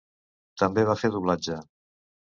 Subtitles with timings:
[0.61, 1.63] També va fer doblatge.